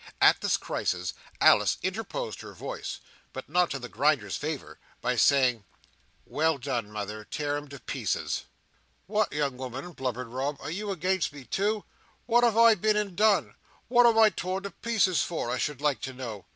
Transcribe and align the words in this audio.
At 0.19 0.41
this 0.41 0.57
crisis 0.57 1.13
Alice 1.39 1.77
interposed 1.83 2.41
her 2.41 2.53
voice, 2.55 3.01
but 3.33 3.47
not 3.47 3.75
in 3.75 3.83
the 3.83 3.87
Grinder's 3.87 4.35
favour, 4.35 4.79
by 4.99 5.15
saying, 5.15 5.63
"Well 6.25 6.57
done, 6.57 6.89
mother. 6.91 7.23
Tear 7.23 7.55
him 7.55 7.67
to 7.67 7.79
pieces!" 7.79 8.45
"What, 9.05 9.31
young 9.31 9.57
woman!" 9.57 9.91
blubbered 9.91 10.29
Rob; 10.29 10.57
"are 10.59 10.71
you 10.71 10.89
against 10.89 11.31
me 11.33 11.43
too? 11.45 11.85
What 12.25 12.43
have 12.43 12.57
I 12.57 12.73
been 12.73 12.97
and 12.97 13.15
done? 13.15 13.53
What 13.89 14.07
am 14.07 14.17
I 14.17 14.29
to 14.29 14.33
be 14.33 14.41
tore 14.41 14.61
to 14.61 14.71
pieces 14.71 15.21
for, 15.21 15.51
I 15.51 15.59
should 15.59 15.81
like 15.81 16.01
to 16.01 16.13
know? 16.13 16.45